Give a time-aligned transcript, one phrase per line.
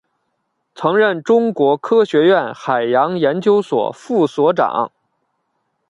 [0.73, 4.91] 曾任中国科学院海洋研究所副所长。